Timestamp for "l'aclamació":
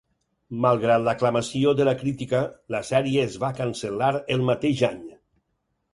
1.07-1.73